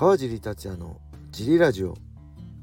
[0.00, 0.96] 川尻達也の
[1.30, 1.94] ジリラジオ。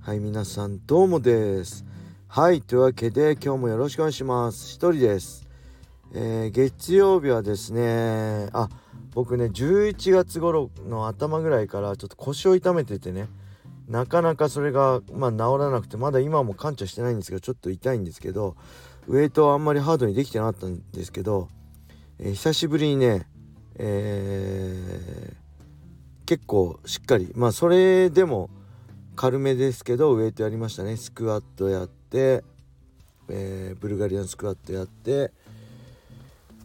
[0.00, 1.84] はい皆さんどうもです。
[2.26, 4.66] はいというわけで今日もよろしくお願いします。
[4.72, 5.46] 一人です。
[6.12, 8.68] えー、月曜日はですねあ
[9.14, 13.28] 僕ね11月頃の頭ぐらいからちょっと腰を痛めててね
[13.86, 18.56] なかなかそれがまあ治らなくてまだ今も完治してないんですけどちょっと痛いんですけど
[19.06, 21.46] ウエイトはあんまりハードにできてなかったんですけど、
[22.18, 23.28] えー、久しぶりにね
[23.76, 25.49] えー、
[26.30, 28.50] 結構しっかりまあそれでも
[29.16, 30.96] 軽めですけどウエイトやりましたね。
[30.96, 32.44] スクワットやって、
[33.28, 35.32] えー、ブルガリアンスクワットやって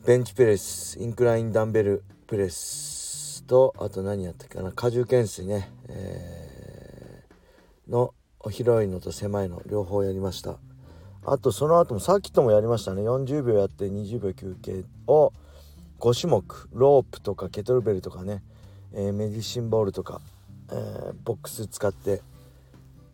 [0.06, 4.70] ベンチプレスインクラインダンベルプレスとあと何やったっけな。
[4.70, 8.14] 荷重懸垂ね、えー、の
[8.52, 10.60] 広いのと狭いの両方やりました。
[11.26, 13.02] あとその後もサーキットもやりましたね。
[13.02, 15.34] 40秒やって20秒休憩を
[16.00, 18.44] 5種目ロープとかケトルベルとかね、
[18.96, 20.22] えー、メディシンボールとか、
[20.72, 22.22] えー、ボックス使って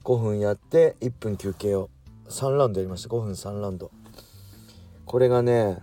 [0.04, 1.90] 5分やって1分休憩を
[2.30, 3.10] 3ラウンドやりました。
[3.10, 3.92] 5分3ラウンド。
[5.06, 5.80] これがね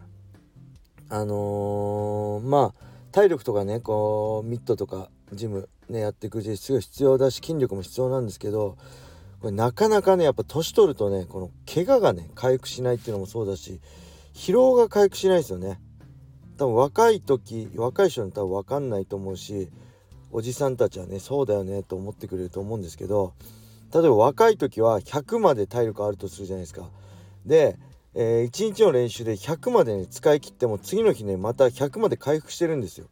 [1.10, 8.76] あのー、まあ体力とかねこうミットとかジムねやっていくうちすごい必要だし筋力も必要なんですけど
[9.40, 13.80] これなかなかねやっぱ年取るとねこの怪我がね回復しないっていうのもそうだし
[14.34, 15.80] 疲労が回復しないですよね。
[16.58, 19.70] 多分若い時若い人に多分分かんないと思うし
[20.30, 23.34] おじさんたちはねそうだよねと思ってくれると思うんですけど
[23.92, 26.90] 例えば若い時は100まで体力あるとするじゃないですか。
[27.46, 27.78] で、
[28.14, 33.06] えー、1日の練習で100まで、ね、使い切っても次の日ねまた100まで回復してるんですよ。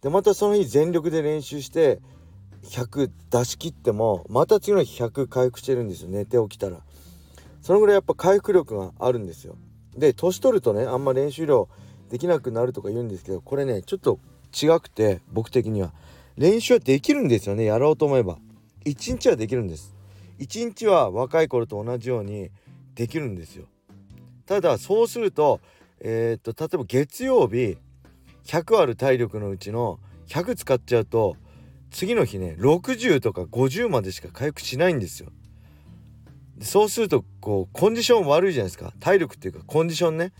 [0.00, 2.00] でまたその日全力で練習して
[2.64, 6.78] 100出し切ってもまた次の日100回復してるんですよ寝て起きたら。
[7.60, 9.56] そのぐらいやっぱ回復力があるんですよ。
[9.96, 11.68] で年取るとねあんま練習量
[12.10, 14.20] できなくなるとか言うんですけどこれねちょっと
[14.54, 15.92] 違くて僕的には
[16.36, 17.64] 練習はできるんですよね。
[17.64, 18.38] やろうと思えば。
[18.84, 19.94] 1日はできるんです。
[20.38, 22.50] 1日は若い頃と同じように
[22.94, 23.66] できるんですよ。
[24.44, 25.60] ただそうすると
[26.00, 27.78] えー、っと例えば月曜日
[28.44, 29.98] 100ある体力のうちの
[30.28, 31.36] 100使っちゃうと
[31.90, 35.30] 次の日ね60とか50までしか回復しないんですよ。
[36.60, 38.92] そうするとこうコンディション悪いじゃないですか。
[39.00, 40.32] 体力っていうかコンディションね。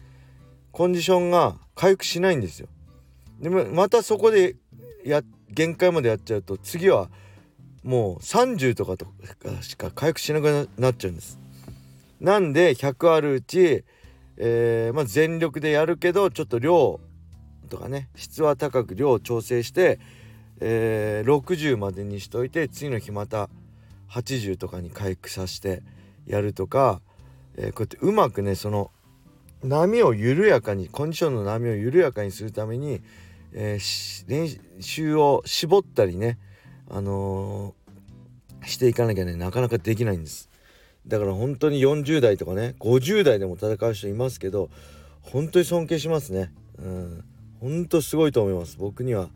[0.73, 2.69] コンディションが回復しないんですよ。
[3.41, 4.57] でもまたそこで
[5.05, 7.09] や限界までやっちゃうと次は
[7.83, 11.39] もう30とかとかしか回復しなくなっちゃうんです。
[12.21, 13.85] なんで100あるうち、
[14.39, 17.01] えー、まあ、全力でやるけどちょっと量
[17.69, 20.01] とかね質は高く量を調整して、
[20.61, 23.49] えー、60までにしといて次の日また
[24.11, 25.83] 80とかに回復させて
[26.27, 27.01] やるとか、
[27.57, 28.91] えー、こうやってうまくねその
[29.63, 33.01] 波を緩やかにコンディションの波を緩やかにするために、
[33.59, 36.39] えー、練習を絞ったりね、
[36.91, 40.51] あのー、していかなきゃねなかなかできないんです。
[41.07, 44.69] だから本当に40代とかね50代でも戦う人いますけど
[45.23, 46.53] 本当に尊敬しますね。
[46.79, 47.25] うん。
[47.61, 48.77] 本当すごいと思います。
[48.77, 49.31] 僕には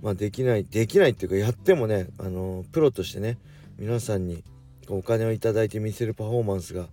[0.00, 3.36] まあできないできないっていうかやってもね、あのー、プロとしてね
[3.78, 4.44] 皆さんに
[4.88, 6.86] お金を頂いて見せるパフォーマンスが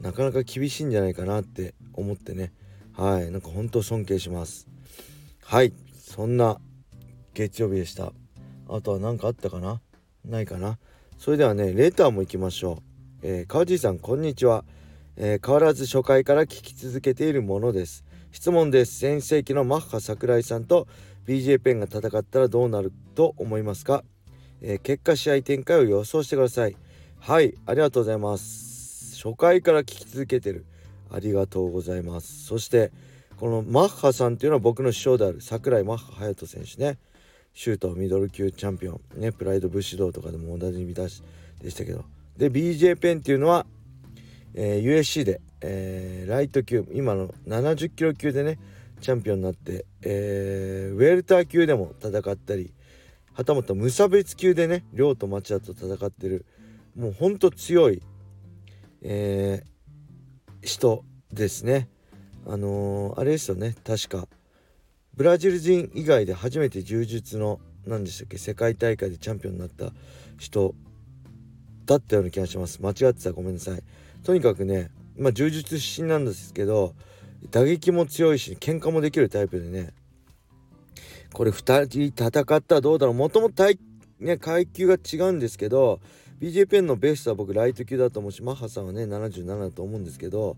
[0.00, 2.52] なかなか厳しいんじゃないかなって思ってね。
[2.94, 3.30] はい。
[3.30, 4.66] なんか本当尊敬します。
[5.44, 5.72] はい。
[6.08, 6.58] そんな
[7.34, 8.12] 月曜日でした。
[8.68, 9.82] あとは何かあったかな？
[10.24, 10.78] ないかな？
[11.18, 14.64] それではねレターも行きましょう、えー、川地さんこんにちは、
[15.16, 18.04] えー、変わらず初回から聞き続けているものです。
[18.30, 19.00] 質問です。
[19.00, 20.86] 先世紀のマッハ桜井さんと
[21.26, 24.04] BJ ペンが戦ったらどうなると思いますか、
[24.62, 26.76] えー、結果試合展開を予想してください。
[27.18, 29.20] はいありがとうございます。
[29.20, 30.66] 初回から聞き続けてる。
[31.10, 32.44] ありがとうございます。
[32.44, 32.92] そして
[33.38, 36.98] このマッハさんっていうのは僕の師匠である櫻井マッハ隼人選手ね。
[37.52, 39.32] シュートミドル級チャンピオンね。
[39.32, 41.22] プライド武士道とかでもおなじみだし
[41.60, 42.04] でしたけど。
[42.36, 43.66] で BJ ペンっていうのは、
[44.54, 48.58] えー、USC で、えー、ライト級今の70キロ級でね
[49.00, 52.72] チャンピオンになって、えー、ウェルター級でも戦ったり
[53.32, 56.44] はたまた無差別級でね亮と町田と戦ってる。
[56.94, 58.02] もうほんと強い
[59.08, 61.88] えー、人ですね。
[62.46, 63.74] あのー、あれですよね。
[63.84, 64.28] 確か。
[65.14, 69.92] ブラジル人以外で初めて柔術の何でしたっけ世界大会でチャンピオンになった
[70.38, 70.74] 人
[71.86, 72.80] だったような気がします。
[72.82, 73.82] 間違ってたらごめんなさい。
[74.22, 76.94] とにかくねまあ柔術出身なんですけど
[77.50, 79.92] 打撃も強いし喧嘩もできるタイプでね
[81.32, 83.14] これ2人戦ったらどうだろう。
[83.14, 83.64] もともと
[84.20, 86.00] ね階級が違うんですけど
[86.40, 90.56] BJ ペンのベースは僕ライト級だと思うしマッハさんはね77だと思うんですけど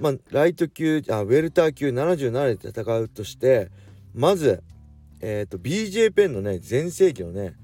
[0.00, 3.70] まあライト級あウェルター級77で戦うとして
[4.14, 4.62] まず
[5.20, 7.54] え、ー、と BJ ペンのね全盛期のね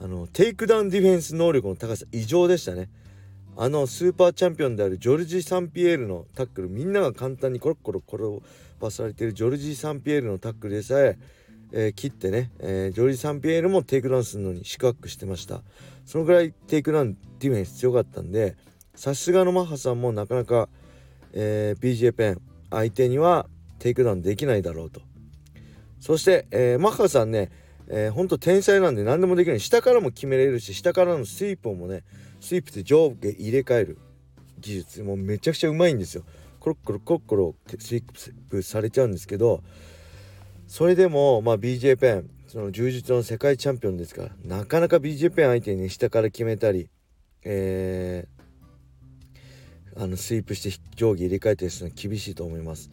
[0.00, 2.90] あのテイクダウンディフェンス能力の高さ異常でしたね。
[3.60, 8.40] あのスーパーチャンピオンであるジョルジー・サンピエールのタックルみんなが簡単にコロッコロ転
[8.78, 11.18] ばされているジョルジー・サンピエールのタックルでさえ
[11.72, 15.62] えー、切ってね、えー、ジョルジ・サンピエールもテイクダウンするのに四苦八苦してました。
[16.06, 18.56] そのぐらいテイクダウンディフェンス強かったんで
[18.94, 20.68] さすがのマッハさんもなかなか、
[21.32, 22.40] えー、BJ ペン
[22.70, 23.46] 相手には
[23.78, 25.00] テイクダウンできないだろうと。
[26.00, 27.50] そして、えー、マッハさんね、
[27.88, 32.04] えー、ほんと天才なんで何でもできない下からも決めれるし下からのスイープもね
[32.40, 33.98] スイープって上下入れ替える。
[34.60, 36.24] 技術もうめちゃくちゃうまいんですよ。
[36.60, 38.04] コロッコロコロッコロスイー
[38.50, 39.62] プされちゃうんですけど
[40.66, 46.90] それでもまあ BJ ペンその柔術の世界チャンピオンですからなかなか BJ ペン相手に、ね、下から決めたり
[47.44, 48.37] えー、
[49.98, 52.90] あのスイープして上下入れ替えたりするのは厳しいと思います。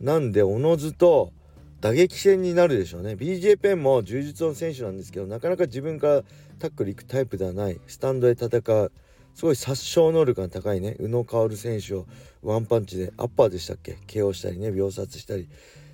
[0.00, 1.32] なんでおのずと
[1.80, 3.12] 打撃戦になるでしょうね。
[3.12, 6.22] BJ ペンも柔術の選手なんですけどなかなか自分から
[6.58, 7.80] タックル行くタイプではない。
[7.86, 8.92] スタンドで戦う。
[9.34, 10.96] すごい殺傷能力が高いね。
[10.98, 12.06] 宇野薫選手を
[12.42, 15.48] ワンパンチでアッパーでしたっけ？KO したりね秒殺したり。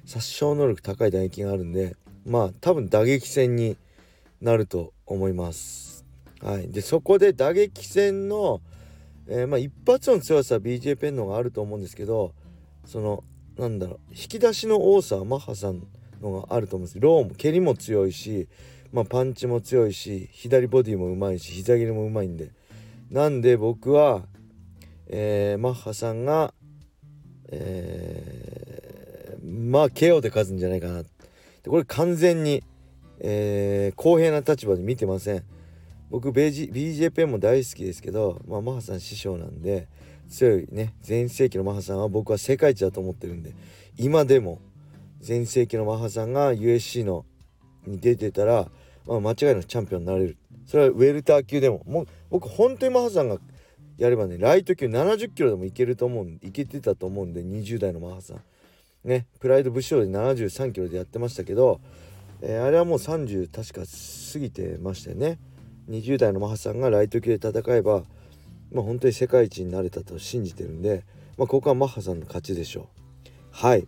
[0.06, 1.96] 殺傷能力高い打撃があるんで。
[2.24, 3.76] まあ多分打撃戦に
[4.40, 6.06] なると思います。
[6.40, 6.68] はい。
[6.68, 8.62] でそこで打撃戦の、
[9.28, 12.34] えー、まあ一発の強さは BJ ペンの方があると思うんですけど
[12.84, 13.24] その
[13.58, 15.86] なんだろう引き出しの多さはマッハさん
[16.20, 17.00] のがあると思うんです。
[17.00, 18.48] ローも蹴りも強いし、
[18.92, 22.50] まあ、パンチも強いし左ボディもうまいし膝切りもうまいんで。
[23.10, 24.22] なんで僕は、
[25.06, 26.52] えー、マッハさんが、
[27.50, 31.02] えー、まあ KO で勝つんじゃないかな。
[31.02, 31.08] で
[31.66, 32.62] これ完全に、
[33.20, 35.44] えー、公平な立場で見てません。
[36.14, 39.88] 僕 BJ ペンも大好きですけど、まあ、マハさん師匠なんで
[40.28, 43.52] 強いね全盛期のマハさんは僕は世界一だと思ってるんで
[43.98, 44.60] 今でも
[45.18, 47.26] 全盛期のマハさんが USC の
[47.84, 48.68] に出てたら、
[49.08, 50.36] まあ、間違いなくチャンピオンになれる。
[50.66, 51.82] それはウェルター級でも。
[51.84, 53.38] もう僕本当にマハさんが
[53.98, 58.40] やればねライト級70キロでもいけると思ういけてたと思うんで20代のマハさん。
[59.02, 61.80] ねプライド武将で73キロでやってましたけど、
[62.40, 63.84] えー、あれはもう30確か
[64.32, 65.38] 過ぎてましたよね。
[65.88, 68.04] 20代のマッハさんがライト級で戦えば
[68.74, 71.04] まあ、本当に世界一になれたと信じてるんで、
[71.38, 72.86] まあ、ここはマッハさんの勝ちでしょう。
[73.52, 73.86] はい。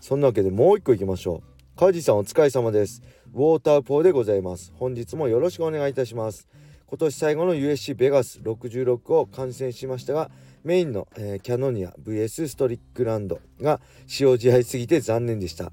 [0.00, 1.78] そんなわけでもう一個いきましょう。
[1.78, 3.02] 川地さんお疲れ様です。
[3.32, 4.72] ウォーターポーでございます。
[4.76, 6.46] 本日もよろしくお願いいたします。
[6.86, 10.30] 今年最後の USC ベガス66を観戦しましたが
[10.64, 15.72] メインの、えー、キャノニア VS ストリックランドが使用試合すぎて残念でした。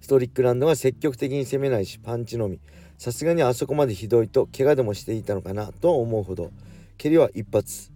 [0.00, 2.60] ストリックランドが積極的に攻めないしパンチのみ。
[3.00, 6.50] さすがにあそこまでひどいと怪我でもしていたのかなと思うほど
[6.98, 7.90] 蹴りは一発。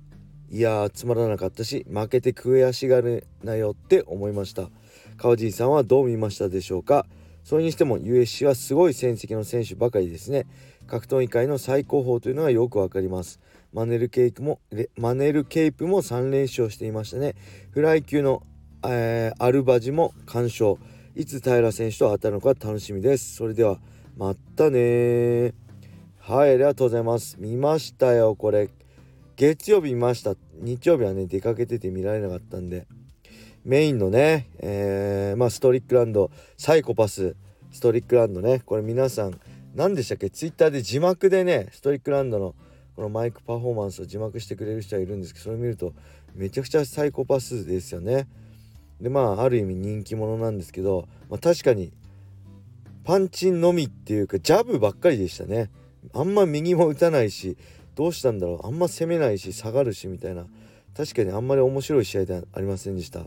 [0.51, 4.71] いやーつまらなかったし負けて悔しがるなよって思いました。
[5.19, 7.05] 川尻さんはどう見ましたでしょうか？
[7.45, 10.47] それにしても USC はすごい戦績の選手ばかりですね。
[10.87, 13.41] 格闘技界の最高峰というのがよくわかります。
[13.75, 14.59] マネルケイプも
[14.97, 17.35] マネルケイプも3連勝していましたね。
[17.73, 18.43] フライ級の、
[18.87, 20.77] えー、アルバジも完勝。
[21.15, 23.35] いつ平選手と当たるのか楽しみです。
[23.35, 23.79] それでは
[24.17, 25.53] まったね。
[26.21, 27.37] はいありがとうございます。
[27.39, 28.71] 見ましたよこれ。
[29.37, 30.37] 月曜日見ました。
[30.61, 32.87] 日曜日はね出かけてて見られなかったんで。
[33.65, 36.31] メインのね、えー、まあストリックランド。
[36.57, 37.35] サイコパス。
[37.73, 38.61] ストリックランドね。
[38.61, 39.41] これ皆さん
[39.75, 40.31] 何でしたっけ？
[40.31, 42.55] ツイッターで字幕でねストリックランドの
[42.95, 45.93] このマイクパフォーマンスを字幕してくれる人はいるんですけどそれ見ると
[46.37, 48.29] めちゃくちゃサイコパスですよね。
[49.01, 51.93] でまあある意味人気者なんですけど、まあ、確かに
[53.05, 55.71] パンチのみっていうかジャブばっかりでしたね。
[56.13, 57.57] あんま右も打たないし
[57.95, 58.67] どうしたんだろう。
[58.67, 60.47] あんま攻めないし下がるしみたいな。
[60.97, 63.27] 確かにあんまり面白い試合ではありませんでした、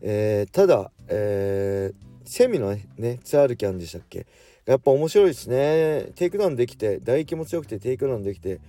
[0.00, 4.26] えー、ただ、えー、セミのねツアールキャンでしたっけ？
[4.66, 6.10] やっぱ面白いですね。
[6.16, 8.60] テイクダウンできて打撃も強くてテイクダウンできて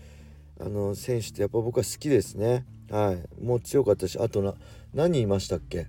[0.60, 2.64] あの選手ってやっぱ僕は好きですね。
[2.92, 3.44] はい。
[3.44, 4.54] もう強かったしあとな
[4.94, 5.88] 何いましたっけ？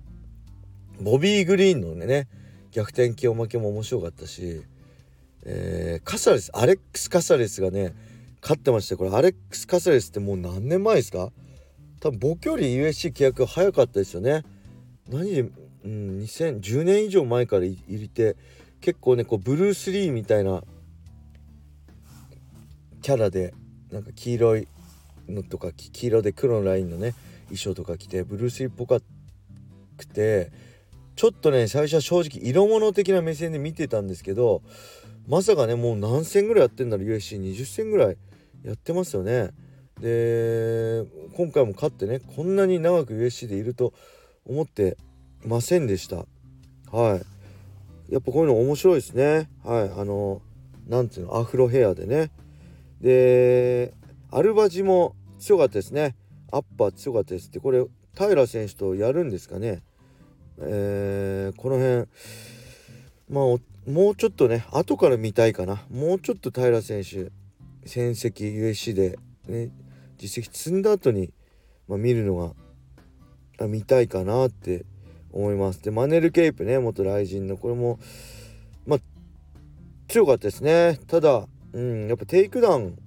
[1.01, 2.29] ボビー・グリーンのね
[2.77, 4.61] 逆転 KO負けも面白かったし、
[5.47, 7.95] えー、カサレスアレックス・カサレスがね
[8.43, 11.33] 勝ってましたこれアレックス・カサレスってもう何年前ですか？
[12.01, 14.45] 多分僕より USC 契約早かったですよね。
[15.09, 18.37] 何で、うん、2010年以上前から入れて
[18.83, 20.63] 結構ねこうブルース・リーみたいな
[23.01, 23.55] キャラで
[23.91, 24.69] なんか黄色い
[25.31, 27.15] のとか黄色で黒のラインのね
[27.45, 29.01] 衣装とか着てブルース・リーっぽか
[29.97, 30.53] くて
[31.17, 34.63] ちょっとね最初は正直色物的な目線で見てたんですけど
[35.27, 38.17] まさかねもう何戦ぐらいやってんだろう USC20 戦ぐらい
[38.63, 39.51] やってますよね。
[40.01, 41.05] で
[41.35, 43.95] 今回も勝ってねこんなに長く USC でいると
[44.45, 44.99] 思って
[45.45, 46.27] ませんでした。
[46.97, 47.21] は
[48.09, 48.13] い。
[48.13, 49.49] やっぱこういうの面白いですね。
[49.65, 49.91] はい。
[49.97, 50.43] あの
[50.87, 52.31] 何ていうのアフロヘアでね
[53.01, 53.95] で
[54.31, 56.15] アルバジも強かったですね
[56.53, 57.85] アッパー強かったですってこれ
[58.17, 59.83] 平選手とやるんですかね
[60.59, 62.07] えー、この辺
[63.29, 65.83] まあもうちょっとね後から見たいかな。
[65.91, 67.31] もうちょっと平選手
[67.85, 69.71] 戦績 USC で、ね、
[70.19, 71.31] 実績積んだ後に、
[71.89, 72.55] まあ、見るの
[73.59, 74.85] が見たいかなって
[75.33, 75.83] 思います。
[75.83, 77.99] でマネル・ケープね元 RIZIN のこれも
[78.87, 78.99] まあ
[80.09, 80.99] 強かったですね。
[81.07, 82.99] ただうんやっぱテイクダウン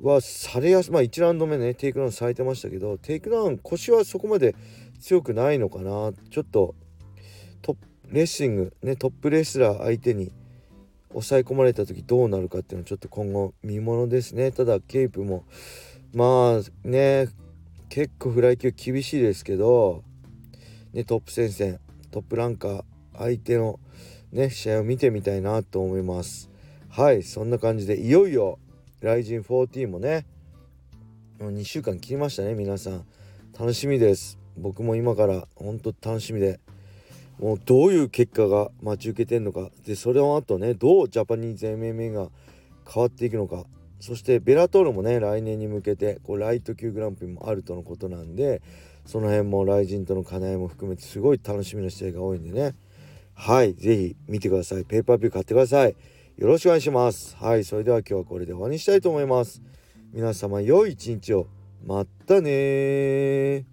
[0.00, 4.54] はされやすまあ1ラウンド目ねテイクダウンされてましたけどテイクダウン腰はそこまで
[5.00, 6.12] 強くないのかな。
[6.30, 6.74] ちょっと
[7.62, 10.32] トップレッシングねトップレスラー相手に
[11.10, 14.52] 抑え込まれた時どうなるかっていうのはちょっと今後見ものですね。
[14.52, 15.44] ただケープも
[16.14, 17.28] まあね
[17.88, 20.04] 結構フライ級厳しいですけど、
[20.92, 22.84] ね、トップ戦線トップランカー
[23.16, 23.80] 相手の
[24.32, 26.50] ね試合を見てみたいなと思います。
[26.88, 28.58] はいそんな感じでいよいよ
[29.00, 30.26] ライジン14もね
[31.38, 33.04] もう2週間切りましたね皆さん。
[33.56, 34.40] 楽しみです。
[34.56, 36.58] 僕も今から本当楽しみで。
[37.38, 39.70] もうどういう結果が待ち受けてんのか。
[39.86, 42.28] でそれの後ねどうジャパニーズ MMA が
[42.92, 43.66] 変わっていくのか。
[44.00, 48.62] そしてベラトールもね来年に向けてこうライト級グランプリもあるとのことなんで
[49.06, 52.74] その辺もライジンとの課題も含めてすごい楽しみな試合が多いんでね。
[53.34, 54.84] はい是非見てください。
[54.84, 55.94] ペーパービュー買ってください。
[56.38, 57.36] よろしくお願いします。
[57.36, 59.60] はいそれでは今日はこれで終わりにしたいと思います。
[60.12, 61.48] 皆様良い一日を。
[61.84, 63.66] またね